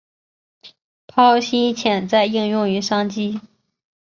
[1.05, 3.39] 剖析潜在应用与商机